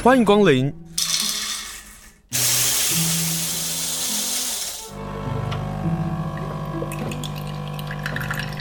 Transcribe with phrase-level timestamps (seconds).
[0.00, 0.72] 欢迎光临。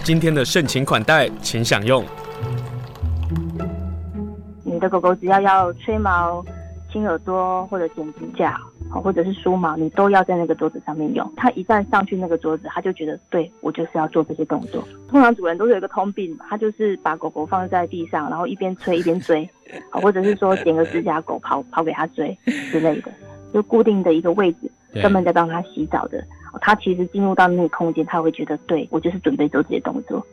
[0.03, 2.03] 今天的盛情款待，请享用。
[4.63, 6.43] 你的狗狗只要要吹毛、
[6.91, 8.59] 清耳朵或者剪指甲，
[8.89, 11.33] 或者是梳毛，你都要在那个桌子上面用。
[11.35, 14.83] 它一旦上去那个桌子，它就觉得对，我就是要做这些动作。
[15.07, 19.49] 通常主人都是有一个通病，他就是把狗狗放在地上，然后一边吹一边追，
[19.91, 22.37] 或者是说剪个指甲，狗跑跑给他追
[22.71, 23.11] 之类的，
[23.53, 26.23] 就固定的一个位置，专门在帮他洗澡的。
[26.61, 30.25] 他其实进入到那个空间，他会觉得，对，我就是准备做这些动作。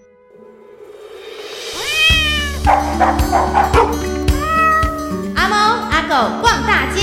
[5.37, 5.57] 阿猫
[5.91, 7.01] 阿狗逛大街，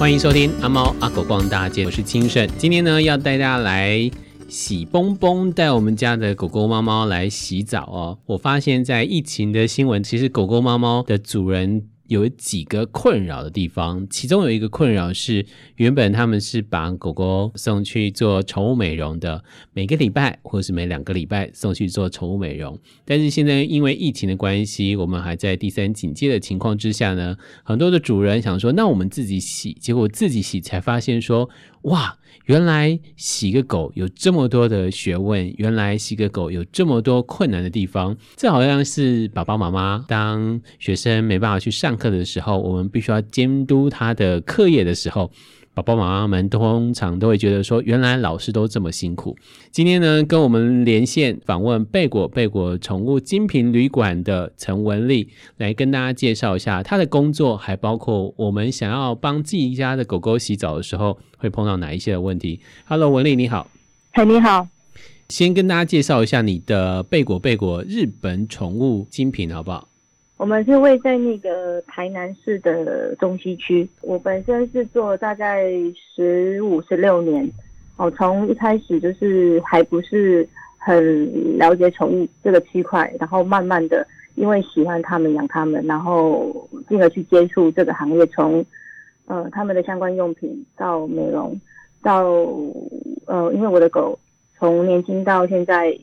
[0.00, 2.48] 欢迎收听阿猫阿狗逛大街，我是清盛。
[2.56, 4.10] 今天呢，要带大家来
[4.48, 8.18] 洗蹦蹦，带我们家的狗狗猫猫来洗澡哦。
[8.24, 11.82] 我发现，在疫情的新闻，其实狗狗猫猫的主人。
[12.10, 22.76] 有几个困扰的地方，其中有一个困扰是，原本他们是把狗狗送去做宠物美容的，每个礼拜或是每两个礼拜送去做宠物美容。
[23.04, 31.48] 但是现在因为疫情的关系，我们还在第三警戒的情况之下呢，很多的主人想说，那我们自己洗，结果自己洗才发现说，
[31.82, 32.16] 哇。
[32.46, 38.16] 原来洗个狗有这么多的学问，原来洗个狗有这么多困难的地方。
[38.34, 45.30] 这好像是爸爸妈妈当学生没办法去上课的时候，我们必须要监督他的课业的时候。
[45.82, 49.36] 爸爸妈妈们通常都会觉得说，原来老师都这么辛苦。
[49.70, 62.60] 今天呢，跟我们连线访问贝果贝果宠物精品旅馆的陈文丽，来跟大家介绍一下她的工作，还包括我们想要帮自己家的狗狗洗澡的时候会碰到哪一些的问题。
[62.86, 63.70] Hello，文丽你好。
[64.12, 64.68] 嗨，你好。
[65.28, 69.89] 先跟大家介绍一下你的贝果贝果日本宠物精品，好不好？
[70.40, 73.86] 我们是位在那个台南市的中西区。
[74.00, 75.70] 我本身是做大概
[76.16, 77.46] 十五、十六年，
[77.98, 80.48] 哦，从一开始就是还不是
[80.78, 88.64] 很了解宠物这个区块，然后慢慢的因为喜欢他们、养他们，然后进而去接触这个行业，从
[89.26, 91.60] 呃他们的相关用品到美容，
[92.02, 92.24] 到
[93.26, 94.18] 呃因为我的狗
[94.58, 95.94] 从年轻到现在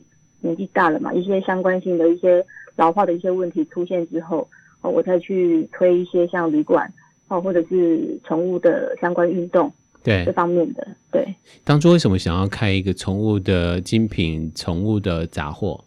[0.42, 2.46] 年纪大了嘛，一些相关性的一些。
[2.78, 4.48] 老化的一些问题出现之后，
[4.82, 6.90] 哦，我再去推一些像旅馆，
[7.26, 9.72] 哦，或者是宠物的相关运动，
[10.04, 11.34] 对这方面的，对。
[11.64, 15.84] 当初为什么想要开一个宠物的精品、宠物的杂货？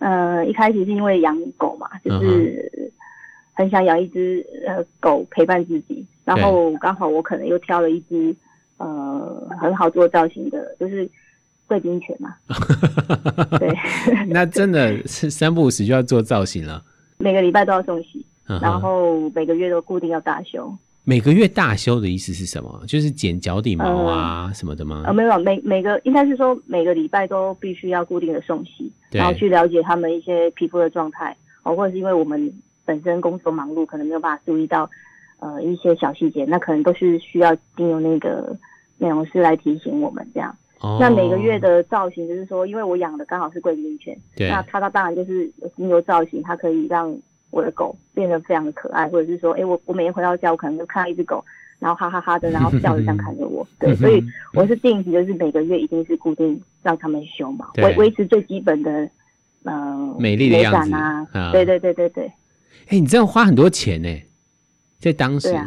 [0.00, 2.92] 呃，一开始是因为养狗嘛，就是
[3.54, 8.36] 很想养一只呃狗陪伴自己，然后刚好我可能又挑了一只
[8.76, 11.10] 呃很好做造型的，就是。
[11.66, 12.34] 贵宾犬嘛，
[13.58, 13.68] 对，
[14.28, 16.82] 那真的是三不五时就要做造型了。
[17.18, 18.24] 每个礼拜都要送洗，
[18.60, 20.76] 然后每个月都固定要大修。
[21.06, 22.82] 每个月大修的意思是什么？
[22.86, 25.02] 就是剪脚底毛啊什么的吗？
[25.06, 32.52] 呃，没有，每每个应该是说每个礼拜都必须要固定的送洗，然后去了解他们一些皮肤的状态，哦，或者是因为我们
[32.86, 34.90] 本身工作忙碌，可能没有办法注意到
[35.40, 38.56] 呃一些小细节，那可能都是需要经由那个
[38.96, 40.56] 美容师来提醒我们这样。
[41.00, 47.16] 那每个月的造型就是说，因为我养的刚好是贵宾犬，那它它当然就是经由造型，它可以让
[47.50, 51.42] 我的狗变得非常的可爱，或者是说，哎、欸，我我每天回到家，我可能就看到一只狗，
[51.78, 59.08] 然后哈哈哈的，然后笑着这样看着我，对，所以我是定期就是每个月一定是固定让他们修毛，维维持最基本的
[59.62, 62.24] 呃美丽的样子啊，对对对对对。
[62.26, 64.08] 哎、欸，你这样花很多钱呢，
[64.98, 65.66] 在当时，啊、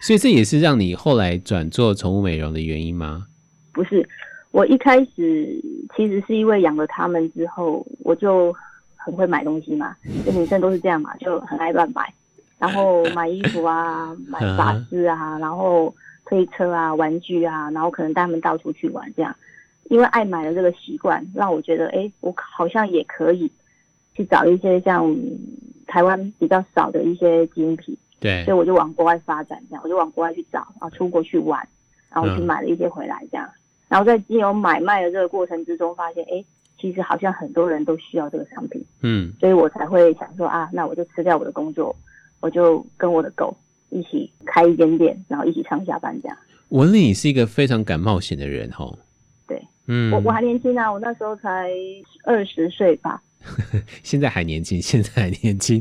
[0.00, 3.26] 所以这也是让你后来转做宠物美容的原因吗？
[3.76, 4.08] 不是，
[4.52, 5.62] 我一开始
[5.94, 8.50] 其实是因为养了它们之后，我就
[8.96, 9.94] 很会买东西嘛，
[10.24, 12.10] 就女生都是这样嘛，就很爱乱买，
[12.58, 15.94] 然后买衣服啊， 买发饰啊，然后
[16.24, 19.36] 推车啊，玩具啊，然后可能带他们到处去玩这样，
[19.90, 23.52] 因为爱买的这个习惯，让我觉得，哎，我好像也可以
[24.14, 25.14] 去找一些像
[25.86, 31.68] 台湾比较少的一些精品，对，所以我就往国外发展，这样，我就往国外去找啊，出国去玩，
[32.10, 33.46] 然后去买了一些回来这样。
[33.46, 36.44] 嗯然后在经由买卖的这个过程之中，发现哎，
[36.80, 41.94] 其实好像很多人都需要这个商品，嗯，所以我才会想说啊，那我就辞掉我的工作，
[42.40, 43.56] 我就跟我的狗
[43.90, 46.36] 一起开一间店，然后一起上下班这样。
[46.70, 48.98] 文丽，你是一个非常敢冒险的人哦。
[49.46, 51.70] 对，嗯，我我还年轻啊，我那时候才
[52.24, 53.22] 二十岁吧。
[54.02, 55.80] 现在还年轻，现在还年轻。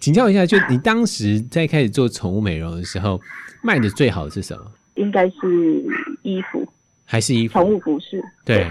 [0.00, 3.20] 请教一下，就你当时在开始做宠物美容的时候，
[3.62, 4.64] 卖的最好的是什么？
[4.94, 5.84] 应该是
[6.22, 6.66] 衣服。
[7.12, 8.24] 还是衣服，宠物服饰。
[8.42, 8.66] 对，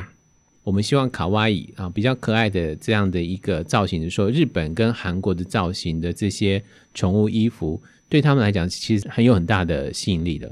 [0.63, 6.63] 我们希望卡哇伊啊比较可爱的这样的一个造型的时候，日本跟韩国的造型的这些
[6.95, 7.79] 宠物衣服，
[8.09, 10.51] 对他们来讲其实很有很大的吸引力的。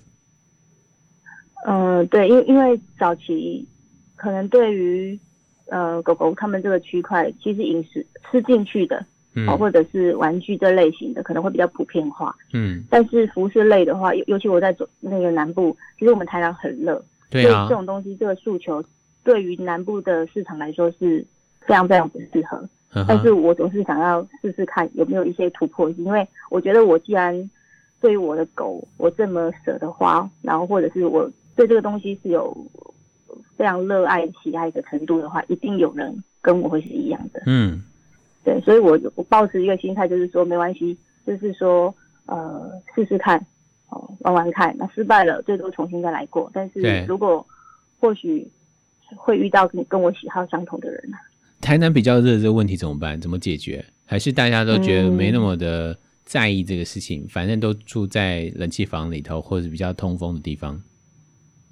[1.65, 3.67] 嗯、呃，对，因因为早期
[4.15, 5.19] 可能对于
[5.65, 9.03] 呃狗狗他们这个区块，其实饮食吃进去的，
[9.33, 12.35] 嗯，或者是玩具这类型的，可能会比较普遍化。
[12.53, 18.83] 嗯，但是服饰类的话，尤尤其我在走那个南部，其实我们台南很热，对啊，这种东西这个诉求。
[19.21, 21.23] 对于南部的市场来说是
[21.61, 22.67] 非常非常不适合，
[23.07, 27.51] 但是我总是想要试试看有没有一些突破性，因为我觉得我既然
[27.99, 32.55] 对于我的狗我这么舍得花，然后或者是我对这个东西是有
[33.57, 37.43] 非常热爱喜爱的程度的话，一定有人跟我会是一样的。
[37.45, 37.83] 嗯，
[38.43, 40.97] 对，所以我我抱持一个心态，就是说没关系，
[41.27, 41.93] 就是说
[42.25, 43.45] 呃试试看，
[43.89, 47.45] 哦玩玩看，那失败了最多重新再来过，但是如果
[47.99, 48.49] 或许。
[49.15, 51.17] 会遇到跟跟我喜好相同的人啊。
[51.59, 53.19] 台南比较热这个问题怎么办？
[53.19, 53.83] 怎么解决？
[54.05, 57.23] 还是大家都觉得没那么的在意这个事情？
[57.23, 60.79] 嗯、反正都住在冷气房里头，或者比较通风的地方。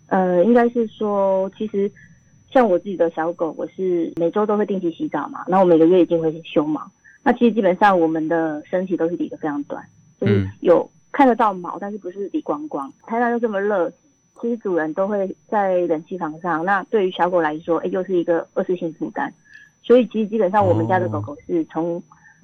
[0.07, 1.91] 呃，应该是说，其实
[2.51, 6.81] 像我自己的小狗，我是每周都会定期洗澡嘛，然后我每个月一定会修毛。
[7.21, 9.87] 那其实基本上我们的身体都是理得非常短，
[10.19, 12.93] 就是有看得到毛，但是不是理光光。
[13.07, 13.91] 台南又这么热。
[14.39, 19.33] 其实主人都会在冷气房上，那对于小狗来说，哎，又是一个二次性负担。
[19.81, 21.99] 所以其实基本上我们家的狗狗是从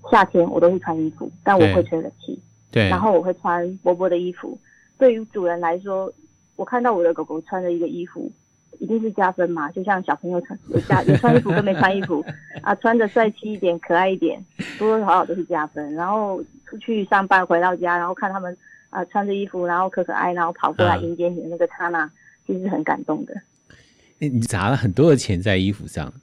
[0.10, 2.42] 夏天我都会穿衣服，但我会吹冷气，
[2.72, 4.58] 对，然后我会穿薄薄的衣服。
[4.98, 6.12] 对于主人来说，
[6.56, 8.32] 我看到我的狗狗穿着一个衣服，
[8.80, 9.70] 一定是加分嘛。
[9.70, 12.26] 就像小朋友穿有加 有穿衣服跟没穿衣服
[12.64, 14.44] 啊，穿着帅气一点、可爱一点，
[14.80, 15.94] 多多少少都是加分。
[15.94, 18.58] 然后出去上班回到家，然后看他们。
[18.94, 22.08] 啊，穿着衣服，然后可可爱，然后跑过来迎接你的那个刹那，
[22.46, 23.34] 其实是很感动的。
[24.20, 26.14] 你你砸了很多的钱在衣服上？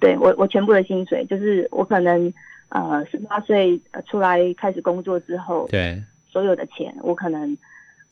[0.00, 2.32] 对，我我全部的薪水，就是我可能
[2.70, 7.54] 呃十八岁出来开始工作之后，对所有的钱，我可能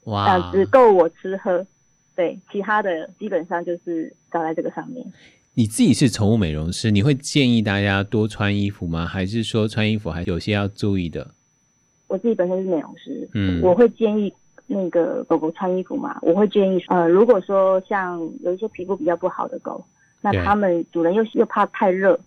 [0.04, 1.66] 哇、呃、只够我吃喝，
[2.14, 5.10] 对，其他的基本上就是砸在这个上面。
[5.54, 9.06] 你自己是宠物美容师，你会建议大家多穿衣服吗？
[9.06, 11.34] 还是说穿衣服还有些要注意的？
[12.10, 14.32] 我自己本身是美容师，嗯，我会建议
[14.66, 16.18] 那个狗狗穿衣服嘛。
[16.22, 19.82] 我会建议，呃，如果说像有一些皮肤比较不好的狗，
[20.20, 22.18] 那他们主人又又怕太热，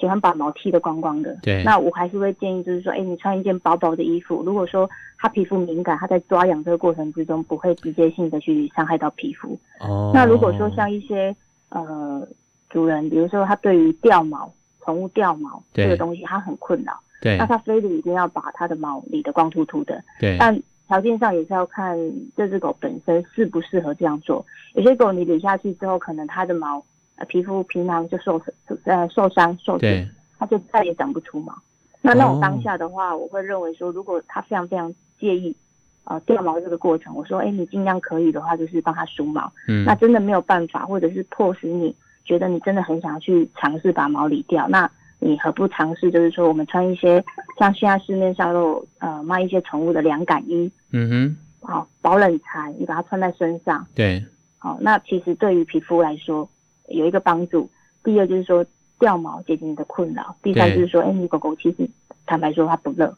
[0.00, 4.42] 喜欢把毛剃得光光的，对，那我还是会建议，就是说，哎，你穿一件薄薄的衣服。
[4.42, 4.88] 如果说
[5.18, 9.58] 它皮肤敏感，它在抓痒这个过程之中不会直接性的去伤害到皮肤。
[9.80, 11.36] 哦，那如果说像一些
[11.68, 12.26] 呃
[12.70, 14.50] 主人，比如说他对于掉毛、
[14.82, 16.98] 宠物掉毛这个东西，他很困扰。
[17.26, 20.00] 对，那它非得一定要把它的毛理得光秃秃的。
[20.20, 20.56] 对，但
[20.86, 21.98] 条件上也是要看
[22.36, 24.46] 这只狗本身适不适合这样做。
[24.74, 26.80] 有些狗你理下去之后，可能它的毛
[27.16, 28.40] 呃皮肤皮囊就受
[28.84, 30.08] 呃受伤受损，
[30.38, 31.52] 它就再也长不出毛。
[32.00, 35.56] 那那种当下的话，哦、我会认为说，如果它非常非常介意
[36.04, 39.52] 呃掉毛这个过程，我说，哎，你尽量可以的话，就是帮它梳毛。
[39.66, 41.92] 嗯，那真的没有办法，或者是迫使你
[42.24, 44.88] 觉得你真的很想要去尝试把毛理掉，那。
[45.18, 46.10] 你何不尝试？
[46.10, 47.24] 就是说，我们穿一些
[47.58, 51.36] 像现在市面上都呃卖一些宠物的凉感衣，嗯哼，
[51.66, 54.24] 好保冷材，你把它穿在身上，对，
[54.58, 56.48] 好，那其实对于皮肤来说
[56.88, 57.68] 有一个帮助。
[58.04, 58.64] 第二就是说
[59.00, 61.88] 掉毛解决你的困扰，第三就是说，哎，你狗狗其实
[62.26, 63.16] 坦白说它不热。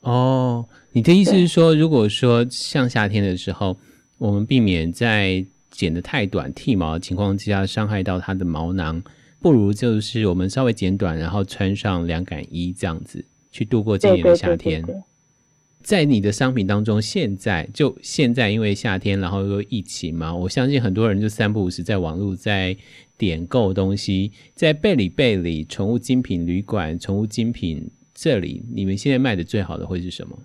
[0.00, 3.76] 哦，你的意思是说，如果说像夏天的时候，
[4.18, 9.02] 我们避免在剪得太短剃毛的情况之下伤害到它的毛囊。
[9.40, 14.82] 不如就是我们稍微剪短，然后穿上凉感衣这样子去度过今年的夏天。
[14.82, 15.02] 对对对对。
[15.82, 22.76] 在你的商品当中，现在就现在因为夏天，然后又疫情嘛，我相信很多人就三不五时在网络在
[23.16, 30.36] 点购东西，在贝里贝里宠物精品旅馆、宠物精品这里，你们现在卖的最好的会是什么？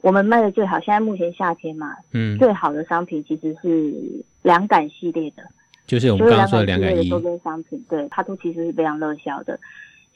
[0.00, 5.42] 我们卖的最好，现在目前夏天嘛，嗯，最好的商品其实是凉感系列的。
[5.86, 9.58] 就是我们刚刚说的两感衣周边商品，对，它都其实是非常热销的。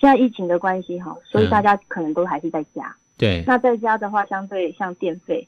[0.01, 2.87] 现在疫情的关系哈，所以大家可能都还是在家。
[2.87, 5.47] 嗯、对，那在家的话，相对像电费，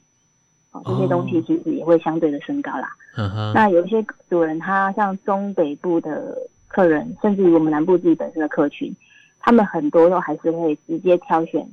[0.71, 2.95] 哦，这些东西其实也会相对的升高啦。
[3.15, 3.53] 嗯哼。
[3.55, 6.37] 那有一些主人，他像中北部的
[6.67, 8.95] 客人，甚至于我们南部自己本身的客群，
[9.39, 11.67] 他们很多都还是会直接挑选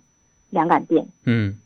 [0.50, 1.06] 两感垫。
[1.24, 1.58] 嗯。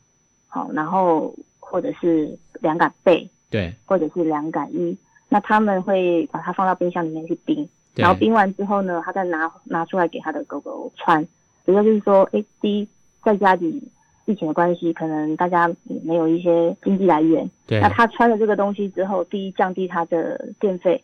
[0.49, 4.97] 好，然后或者是两感被，对，或者是凉感衣。
[5.33, 11.27] 那他们会把它放到冰箱里面去冰，然后冰完之后呢，他再拿拿出来给他的狗狗穿。
[11.65, 12.89] 主要就是说，哎，第一，
[13.25, 13.83] 在家里
[14.27, 15.73] 疫情的关系，可能大家
[16.05, 17.51] 没有一些经济来源。
[17.67, 17.81] 对。
[17.81, 21.03] 那他穿了这个东西之后，第一降低他的电费，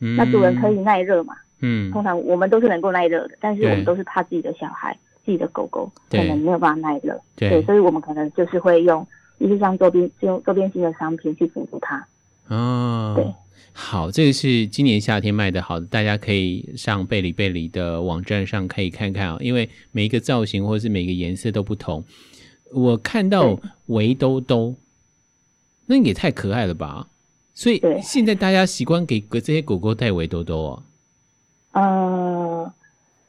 [0.00, 1.36] 嗯，那主人可以耐热嘛？
[1.60, 9.06] 嗯，通常我们都是能够耐热的，但是我们都是怕自己的小孩、自己的狗狗可能没有办法耐热，对所以我们可能就是会用
[9.38, 12.04] 一些像周边、用周边性的商品去辅助它。
[12.48, 13.24] 哦，对，
[13.72, 22.04] 好，这个是今年夏天卖的好的，大家可以上贝里贝里的网站上可以看看啊、因为每一个造型或者是每个颜色都不同。
[22.72, 24.76] 我看到围兜兜，
[25.86, 27.08] 那也太可爱了吧！
[27.52, 30.82] 所以现在大家习惯给给这些狗狗戴围兜兜哦。
[31.72, 32.74] 呃，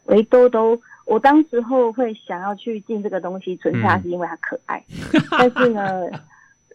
[0.05, 4.83] 围兜兜，我当时候会想要去进这个东西存下，是因为它可爱。
[5.31, 5.89] 但是呢，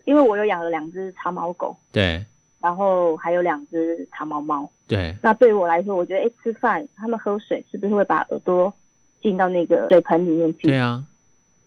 [0.04, 2.25] 因为我有养了两只长毛狗，对
[2.66, 4.68] 然后还有两只长毛猫。
[4.88, 8.75] 对那对于我来说，我觉得，哎，吃饭他们喝水是不是会把耳朵
[9.23, 10.66] 进到那个水盆里面去？
[10.66, 11.04] 对啊，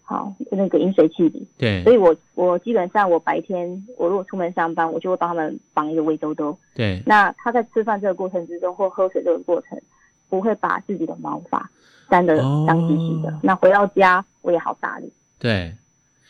[0.02, 1.48] 好，那个饮水器里。
[1.56, 6.54] 对所以我我基本上我白天我如果出门上班，我就会帮他们绑一个围兜兜。
[6.74, 9.80] 对那他在吃饭这个过程之中或喝水这个过程，
[10.28, 11.70] 不会把自己的毛发
[12.10, 13.30] 沾得脏兮兮的。
[13.30, 15.10] 哦那回到家我也好打理。
[15.38, 15.74] 对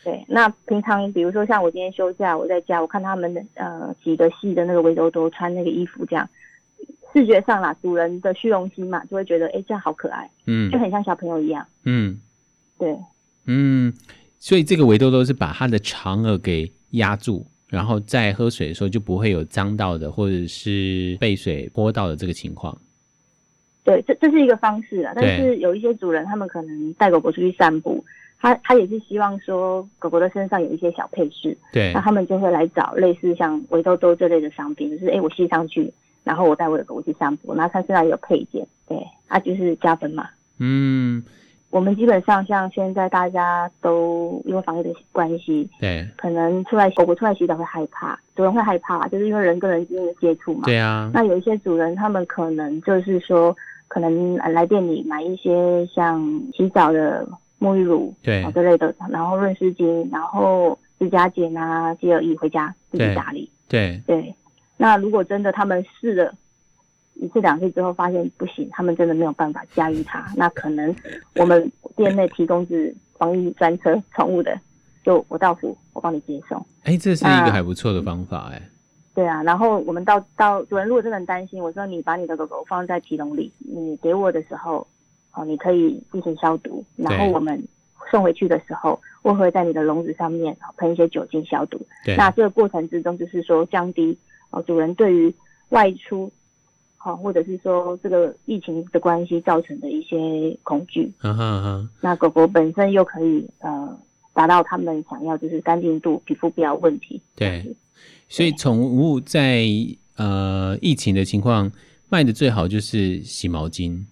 [0.03, 6.27] 对，那平常比如说像我今天休假，我在家，我看他们的呃几个系的那个围兜兜穿那个衣服这样，
[7.13, 11.65] 视觉上啦，主人的虚荣心嘛，就会觉得哎这样好可爱，嗯就很像小朋友一样。
[11.83, 12.19] 嗯
[12.79, 12.97] 对
[13.45, 13.93] 嗯，
[14.39, 22.75] 所以这个围兜兜是把它的长耳给压住，然后在喝水的时候就不会有脏到的或者是被水泼到的这个情况。
[23.83, 25.13] 对，这这是一个方式啊。
[25.15, 28.03] 但是有一些主人他们可能带狗狗出去散步，
[28.41, 35.93] 他他也是希望说狗狗的身上有一些小配饰，对那他们就会来找类似像围兜兜这类的商品，就是哎我系上去，
[36.23, 40.27] 然后我带我的狗狗去散步，然后它身上有配件，对，啊就是加分嘛。
[40.57, 41.23] 嗯，
[41.69, 50.61] 我们基本上像现在大家都因为防疫的关系，对可能出来狗狗出来洗澡会害怕，主人会害怕，就是因为人跟人之间的接触嘛。
[50.63, 53.55] 对啊，那有一些主人他们可能就是说，
[53.87, 57.27] 可能来店里买一些像洗澡的
[57.61, 63.49] 沐浴乳对啊之类的，然后润湿巾，然后指甲剪啊、洁尔液回家自己打理。
[63.69, 64.35] 对对，
[64.77, 66.33] 那如果真的他们试了
[67.13, 70.93] 一次两次之后发现不行，他们真的没有办法驾驭它， 那可能
[71.35, 74.59] 我们店内提供是防疫专车宠物的，
[75.05, 76.65] 就我到府我帮你接送。
[76.83, 78.61] 哎，这是一个还不错的方法哎。
[79.13, 84.87] 对啊，然后我们到到主人如果真的很担心，我说你把你的狗狗放在提笼里，你给我的时候，
[85.33, 87.63] 哦，你可以进行消毒，然后我们
[88.09, 91.79] 送回去的时候，我会在你的笼子上面喷一些酒精消毒。
[92.05, 94.17] 对，那这个过程之中，就是说降低
[94.49, 95.33] 哦主人对于
[95.69, 96.31] 外出，
[96.97, 101.11] 好、哦、或者是说这个疫情的关系造成的一些恐惧。
[101.21, 103.97] 嗯哼嗯哼，那狗狗本身又可以呃
[104.33, 107.21] 达到他们想要就是干净度、皮肤不要问题。
[107.35, 107.75] 对。
[108.27, 109.63] 所以宠物在
[110.15, 111.71] 呃疫情的情况
[112.09, 114.03] 卖的最好就是洗毛巾，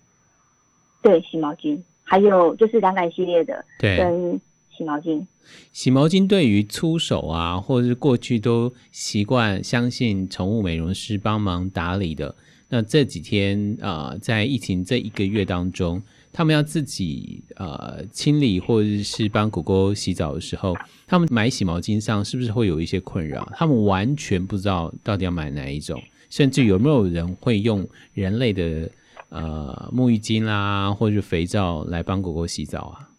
[1.02, 4.42] 对，洗毛巾，还有就是凉感系列的，对，跟
[4.76, 5.26] 洗毛巾。
[5.72, 12.36] 洗毛巾对于粗手啊，或者是过去都习惯相信宠物美容师帮忙打理的，
[12.68, 16.02] 那这几天啊、呃，在疫情这一个月当中，
[16.32, 20.76] 他们要自己呃清理或者是帮狗狗洗澡的时候，
[21.08, 23.48] 他们买洗毛巾上是不是会有一些困扰？
[23.56, 28.90] 他们完全不知道到底要买哪一种，甚至有没有人会用人类的
[29.30, 33.10] 呃沐浴巾啦，或者是肥皂来帮狗狗洗澡啊？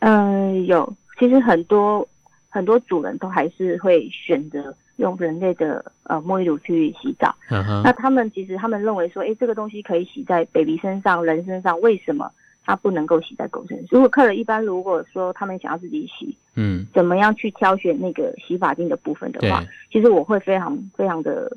[0.00, 2.06] 嗯、呃，有，其实很多
[2.48, 7.34] 很多主人都还是会选择用人类的呃沐浴乳去洗澡。
[7.50, 12.30] 嗯哼，那他们其实他们认为说，哎，这个东西可以洗在 baby 身上、人身上，为什么
[12.64, 13.86] 它不能够洗在狗身上？
[13.90, 19.62] 如果客人一般如果说他们想要自己洗，嗯，怎么样去挑选那个洗发精的部分的话，
[19.92, 21.56] 其实我会非常非常的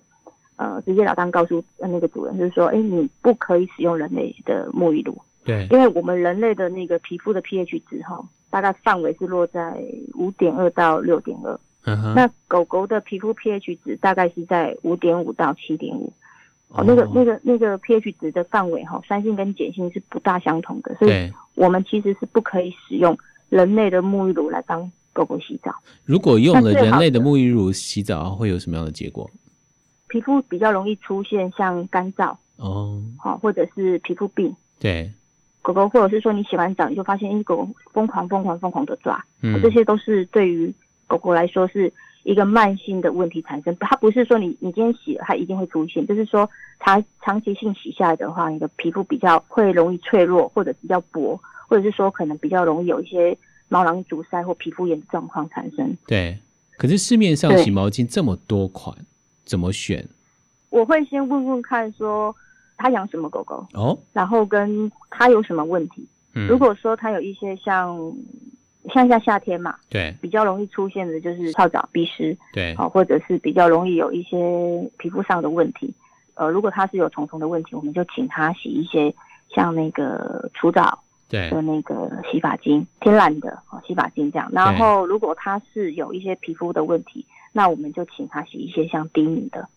[0.59, 5.17] 呃直接了当告诉那个主人，就是说，哎，你不可以使用人类的沐浴露。
[5.45, 9.81] 对，因为我们人类的那个皮肤的 pH 值哈，大概范围是落在
[10.15, 11.57] 五点二到六点二。
[12.13, 16.11] 那狗狗的皮肤 pH 值大概是在五点五到七点五。
[16.67, 25.73] 哦，那个那个那个 pH 值的范围哈，酸性跟碱性是不大相同的，所以我们其实是不可以使用人类的沐浴乳来帮狗狗洗澡。
[26.03, 29.27] 如果用了人类的沐浴乳洗澡，会有什么样的结果？
[30.09, 34.53] 皮肤比较容易出现像干燥哦，好，或者是皮肤病。
[34.77, 35.13] 对。
[35.61, 40.73] 狗狗，或者是说你洗完澡，你就发现，哎，狗狗疯狂疯狂疯狂的抓，嗯，这些都是对于
[41.05, 43.75] 狗狗来说是一个慢性的问题产生。
[43.77, 46.49] 它不是说你你今天洗了，它一定会出现，就是说
[46.79, 53.37] 它长期性洗下来的话，你的皮肤比较会容易脆弱，或者比较薄，或者是说可能比较容易有一些
[53.67, 55.95] 毛囊阻塞或皮肤炎的状况产生。
[56.07, 56.39] 对，
[56.77, 58.95] 可是市面上洗毛巾这么多款，
[59.49, 60.07] 怎么选？
[60.69, 62.33] 我会先问问看说。
[62.81, 66.07] 他养什么狗狗哦，然后跟他有什么问题。
[66.33, 68.15] 嗯，如果说他有一些像
[68.93, 75.93] 像像夏天嘛，对比较容易出现的就是跳蚤、鼻虱，对，好，或者是比较容易有一些皮肤上的问题。
[76.35, 79.13] 呃，如果他是有虫虫的问题，我们就请他洗一些
[79.53, 84.49] 像那个除蚤对的那个洗发精，天然的哦洗发精这样。
[84.53, 89.67] 然后如果他是有一些皮肤的问题，那我们就请他洗一些像低敏的，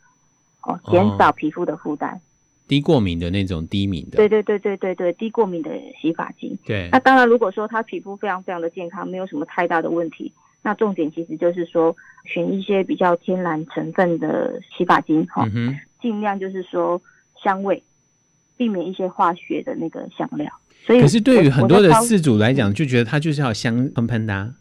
[0.63, 2.21] 哦，减少皮肤的负担。
[2.69, 6.57] 低过敏的那种低敏的，对对对对对对，低过敏的洗发精。
[6.65, 15.45] 对，那当然，如果说他皮肤非常非常的健康，没有什么太大的问题，那重点其实就是说选一些比较天然成分的洗发精哈。
[15.47, 17.01] 嗯哼尽量就是说
[17.43, 17.83] 香味，
[18.57, 20.51] 避免一些化学的那个香料。
[20.87, 24.55] 所以，可是对于很多的饲主来讲，就觉得它就是要香喷喷的、啊。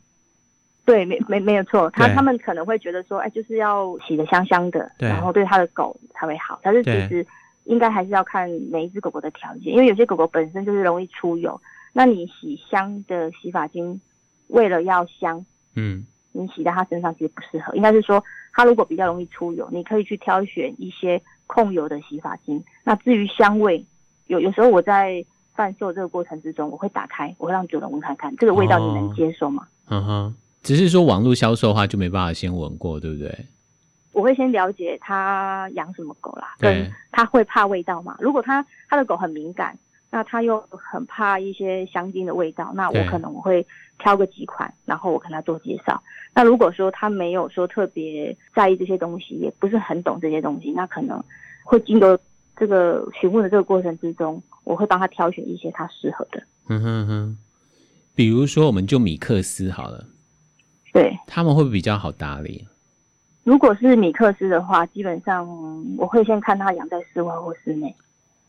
[0.84, 6.60] 对，没没没有错，他他们可能会觉得说，哎，就是要洗得香香的，对然后对他的狗才会好。
[6.64, 7.26] 但是其实
[7.66, 11.62] 应该还是要看每一只狗狗的条件，因为有些狗狗本身就是容易出油，
[11.94, 14.02] 那你洗香的洗发精，
[14.48, 15.46] 为了要香，
[15.76, 17.76] 嗯，你洗在它身上其实不适合。
[17.76, 18.24] 应该是说，
[18.54, 22.64] 它如果比较容易出油，你可以去挑选一些控油的洗发精。
[22.84, 23.86] 那至于香味，
[24.26, 25.24] 有有时候我在
[25.54, 29.68] 贩售这个过程之中，我会打开，我会让主人闻看看，这个味道你能接受吗？
[29.90, 33.34] 嗯、哦、哼，只是说网络销售的话就没办法先闻过，对不对？
[34.14, 38.18] 我会先了解他养什么狗啦，跟他会怕味道嘛？
[38.20, 39.78] 如果他他的狗很敏感，
[40.10, 43.66] 那他又很怕一些香精的味道，那我可能我会
[44.00, 46.04] 挑个几款，然后我跟他做介绍。
[46.36, 51.24] 那如果说他没有说特别在意这些东西，也不是很懂这些东西，那可能
[51.64, 52.20] 会经过
[52.58, 56.44] 这个询问的这个过程之中，我会帮他挑选一些他适合的。
[56.68, 57.38] 嗯哼哼，
[58.14, 60.06] 比如说我们就米克斯好了，
[60.94, 62.68] 对，他们会比较好打理？
[63.44, 65.48] 如果是米克斯的话，基本上
[65.98, 67.96] 我会先看它养在室外或室内。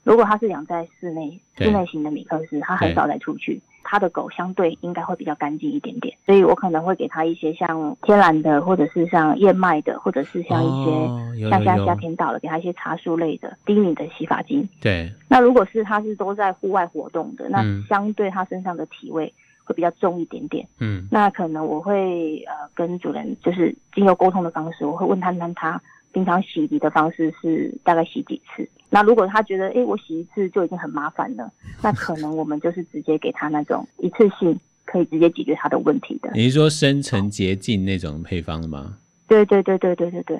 [0.04, 3.62] 如果它是养在室内，室内型的米克斯，它很少再出去。
[3.84, 14.68] 它的狗相对应该会比较干净一点点，所以我可能会给它一些像天然的，或者是像燕麦的，或者是像一些像现在夏天到了，给它一些茶树类的低敏的洗发精。
[14.80, 15.12] 对。
[15.28, 19.32] 那如果是它是都在户外活动的，那相对它身上的体味
[19.64, 20.66] 会比较重一点点。
[20.78, 21.06] 嗯。
[21.10, 28.68] 那可能我会呃跟主人就是经由沟通的方式，我会问他问他平常洗涤的方式是大概洗几次。
[28.90, 31.50] 那如果他觉得，哎、欸，我洗一次就已经很麻烦了，
[31.82, 36.30] 那可能我们就是直接给他那种一次性可以直接解决他的问题的。
[36.34, 38.98] 你是说深层洁净那种配方的吗？
[39.26, 40.38] 对对对对对对对。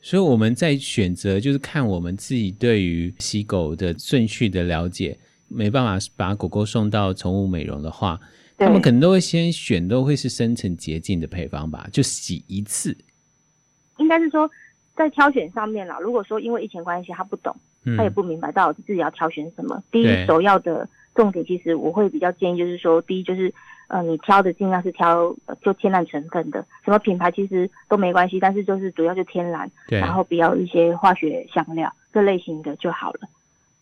[0.00, 8.18] 所以我们在选择，就是看我们自己对于洗狗的顺序的了解，没办法把狗狗送到宠物美容的话，
[8.66, 12.96] 他们可能都会先选，都会是深层洁净的配方吧，就洗一次。
[13.98, 14.50] 应该是说。
[14.94, 19.82] 在挑选上面啦，如果说因为疫情关系他不懂，嗯、他也不明白到底自己要挑选什么。
[19.90, 23.52] 第一首要的重点，其实我会比较建议就是说，第一就是
[23.88, 33.20] 呃，你挑的尽量是挑就天然成分的，什么品牌其实都没关系，但是就是主要就天然，然后不要一些化学香料这类型的就好了。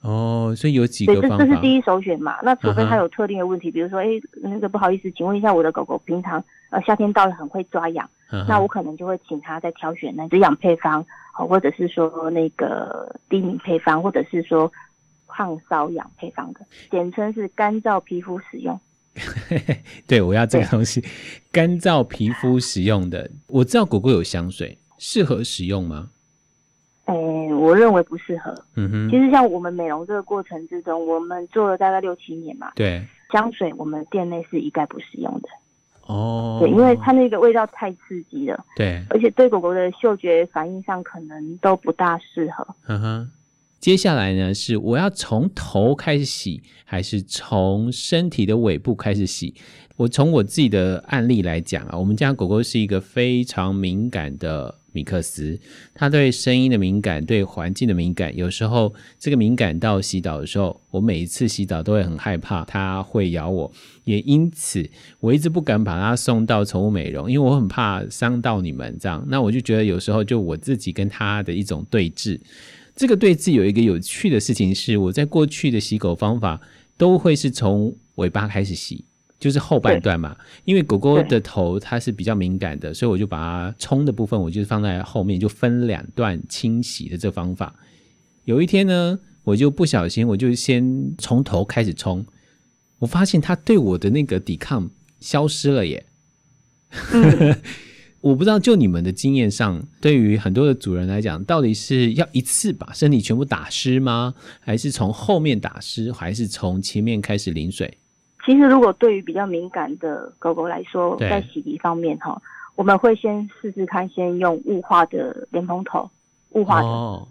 [0.03, 1.37] 哦，所以有几个方法。
[1.37, 2.39] 对，这这是第一首选嘛。
[2.43, 3.73] 那除非他有特定的问题，uh.
[3.75, 4.07] 比如说，哎，
[4.43, 8.45] 那个不好意思，请问一下，我的狗狗平常呃夏天到了很会抓痒，uh.
[8.49, 14.73] 那我可能就会请他再挑选那止痒配方，好，或者是说那个低敏配方，或者是说
[15.29, 16.61] 抗瘙痒配方的，
[16.91, 18.81] 简称是干燥皮肤使用。
[20.07, 21.05] 对，我要这个东西，
[21.53, 23.31] 干燥皮肤使用的。
[23.49, 26.11] 我知道狗狗有香水，适合使用吗？
[27.11, 28.55] 哎、欸，我认为不适合。
[28.77, 32.71] 嗯哼，其实像我们美容这个过程之中，我们做了大概六七年嘛。
[32.77, 35.49] 对，香水我们店内是一概不使用的。
[36.07, 36.59] 哦。
[36.61, 38.65] 对，因为它那个味道太刺激了。
[38.77, 39.05] 对。
[39.11, 42.67] 而且对狗狗的嗅觉反应上可能都不大适合。
[42.87, 43.31] 嗯哼。
[43.81, 49.55] 接下来呢，是我要从头开始洗，还是从身体的尾部开始洗？
[49.97, 54.77] 我从我自己的案例来讲啊，我们家狗狗是一个非常敏感的。
[54.93, 55.57] 米克斯，
[55.95, 63.71] 它对声音的敏感，对环境的敏感，有时候这个敏感到洗澡的时候，我每一次洗澡都会很害怕，它会咬我，
[64.03, 64.85] 也因此
[65.21, 69.25] 我一直不敢把它送到宠物美容，因为我很怕伤到你们这样。
[69.29, 72.41] 那我就觉得有时候就我自己跟它的一种对峙，
[73.01, 76.61] 这个对峙有一个有趣的事情是，我在过去的洗狗方法
[76.99, 79.07] 都会是从尾巴开始洗。
[79.39, 80.37] 就是后半段嘛，
[80.67, 87.75] 因为狗狗的头它是比较敏感的，所以我就把它冲的部分，我就放在后面，就分两段清洗的这方法。
[88.45, 92.27] 有一天呢，我就不小心，我就先从头开始冲，
[92.99, 96.05] 我发现它对我的那个抵抗消失了耶。
[98.21, 104.35] 我不知道，就你们的经验上，对于很多的主人来讲，到底是要一次把身体全部打湿吗？
[104.61, 107.97] 还是从后面打湿，还是从前面开始淋水？
[108.45, 112.41] 其实，如果对于比较敏感的狗狗来说，在洗涤方面哈，
[112.75, 116.11] 我们会先试试看，先用雾化的莲蓬头，
[116.51, 117.29] 雾化的，哦、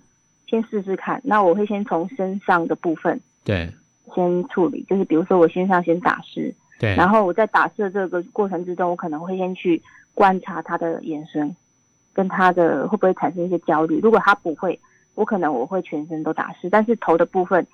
[0.47, 1.21] 先试试看。
[1.23, 3.71] 那我会先从身上的部分，对，
[4.15, 9.81] 先处理，就是比如说我身上先打湿，对，然后我在打湿的这个过程之中，我可能会先去
[10.19, 11.55] 观察他的眼神，
[12.11, 14.01] 跟他的会不会产生一些焦虑。
[14.01, 14.77] 如果他不会，
[15.15, 17.65] 我可能我会全身都打湿，但是头的部分。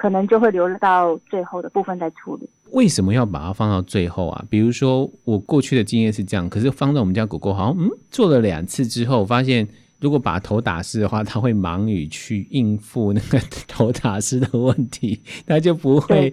[0.00, 2.48] 可能就会留到最后的部分再处理。
[2.70, 4.44] 为什么要把它放到最后啊？
[4.48, 9.66] 比如说我过去的经验是这样，可是放在我们家狗狗好像嗯做了两次之后，发现
[10.00, 16.32] 如果把头打湿的话，它会忙于去应付那个头打湿的问题， 它就不会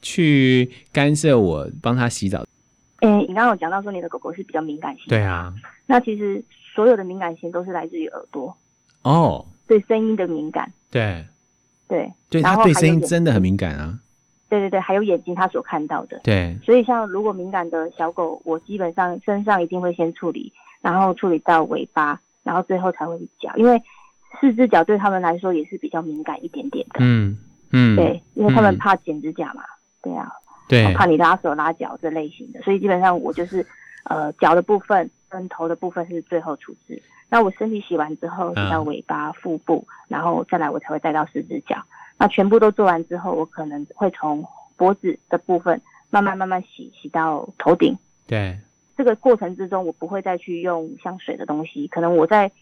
[0.00, 2.42] 去干涉我帮它洗澡。
[3.02, 5.52] 嗯，你刚刚有讲到说你的狗狗是比较敏感型，对啊。
[5.86, 6.42] 那其实
[6.74, 8.56] 所有的敏感型都是来自于耳朵
[9.02, 11.24] 哦，对声音的敏感，对。
[11.88, 14.00] 对，对，它对声音真的很敏感啊。
[14.48, 16.18] 对对对，还有眼睛，它所看到的。
[16.24, 23.82] 对，所以像如果敏感的小狗，我基本上身上一定会先处理，然后处理到尾巴，然后最后才会脚，因为
[24.40, 27.00] 四只脚对他们来说也是比较敏感一点点的。
[27.00, 27.36] 嗯
[27.72, 29.62] 嗯，对，因为他们怕剪指甲嘛。
[30.02, 30.32] 对啊，
[30.68, 33.66] 对，怕你拉手拉脚这类型的，所以基本上我就是
[34.04, 37.02] 呃脚的部分跟头的部分是最后处置。
[37.28, 41.82] 那我身体洗完之后，洗到尾巴、腹部，然后再来我才会带到四只脚。
[42.18, 44.46] 那全部都做完之后，我可能会从
[44.76, 47.96] 脖子的部分慢慢慢慢洗，洗到头顶。
[48.26, 48.58] 对，
[48.96, 51.88] 这个过程之中，我不会再去用香水的东西。
[51.88, 52.52] 可能我在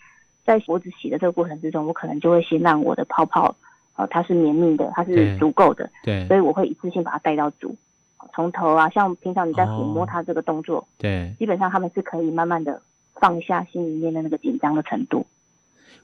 [0.45, 3.55] 在脖子洗的这个过程之中，我可能就会先让我的泡泡，
[3.97, 5.91] 呃，它是绵密的，它是足够的。
[6.05, 7.75] 对，所以我会一次性把它带到足，
[8.35, 12.81] 从头啊，像平常你在抚摸它这个动作，哦、对，基本上他们是可以慢慢的。
[13.21, 15.27] 放下心里面的那个紧张的程度。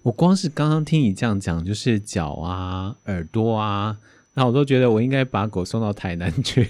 [0.02, 3.96] 我光是刚刚听你这样讲，就是脚啊、耳朵啊，
[4.34, 6.68] 那我都觉得我应该把狗送到台南去。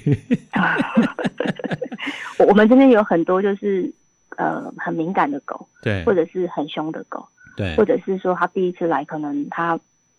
[2.46, 3.92] 我们这边有很多就是
[4.36, 9.76] 呃很敏感的狗，对，或者是很凶的狗，对，或者是说他第一次来，可能他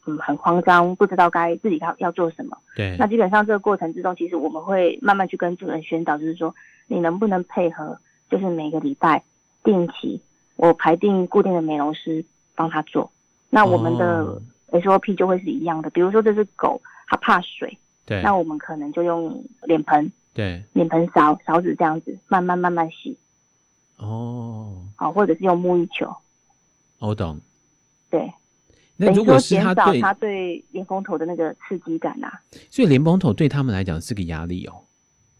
[0.07, 2.57] 嗯很慌张，不知道该自己要要做什么。
[2.75, 6.55] 对，那基本上这个过程之中，其实我们会慢慢去跟主人宣导，就是说
[6.87, 9.23] 你能不能配合，就是每个礼拜。
[9.63, 10.21] 定期，
[10.55, 12.23] 我排定固定的美容师
[12.55, 13.11] 帮他做，
[13.49, 14.41] 那我们的
[14.71, 15.89] SOP 就会是一样的。
[15.89, 23.17] 比如说这只狗它怕水，对，那我们可能就用脸盆，对，脸盆勺勺子这样子慢慢慢慢洗。
[23.97, 26.15] 哦，好，或者是用沐浴球。
[26.99, 27.41] 我懂。
[28.09, 28.31] 对，
[28.97, 34.83] 那如果是他对，他对莲蓬头的那个刺激感啊，所以莲蓬头对他们来讲是个压力哦。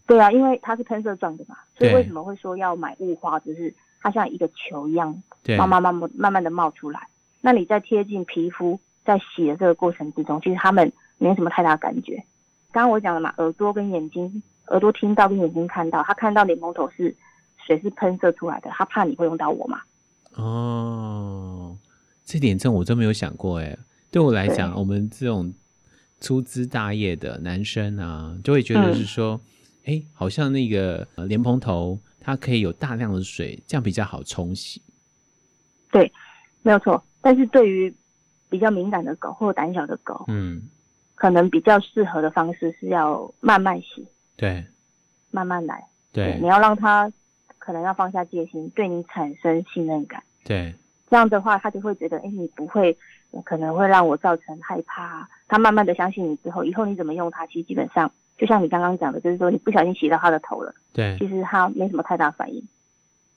[0.06, 3.38] 对啊，因为它是喷射状的嘛，所以为什么会说要买雾化？
[3.40, 5.22] 就是它像一个球一样，
[5.58, 7.08] 慢慢慢慢慢慢的冒出来。
[7.42, 12.16] 那你在贴近皮肤，在洗的这个过程之中，其实他们没什么太大感觉。
[12.72, 17.14] 刚刚我讲了嘛，耳朵跟眼睛，耳朵听到跟眼睛看到，他看到莲蓬头是
[17.66, 19.80] 水是喷射出来的，他怕你会用到我嘛。
[20.36, 21.67] 哦，
[22.28, 23.74] 这点真我真没有想过哎。
[24.10, 25.50] 对我来讲，我们这种
[26.20, 29.34] 粗枝大叶的男生啊，就会觉得是说。
[29.36, 29.40] 嗯
[29.88, 34.82] 哎，好像那个莲蓬头，它可以有大量的水，这样比较好冲洗。
[35.90, 36.12] 对，
[36.60, 37.02] 没有错。
[37.22, 37.94] 但是对于
[38.50, 40.68] 比较敏感的狗或胆小的狗，嗯，
[41.14, 44.06] 可能比较适合的方式是要慢慢洗。
[44.36, 44.66] 对，
[45.30, 45.82] 慢慢来。
[46.12, 47.10] 对，对，你要让它
[47.56, 50.22] 可能要放下戒心，对你产生信任感。
[50.44, 50.74] 对，
[51.10, 52.96] 这样的话，他就会觉得，哎，你不会
[53.44, 55.28] 可能会让我造成害怕。
[55.46, 58.10] 他慢慢的相信你之后，以后你怎么用它，其实基本上。
[58.36, 62.62] 就像你刚刚讲的，就是说你不小心洗到他的头了，对，其实他没什么太大反应，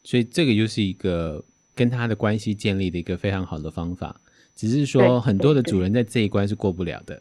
[0.04, 4.16] 所以这个又是一个跟他的关系建立的一个非常好的方法，
[4.54, 7.20] 只是说很多的主人在这一关是过不了的。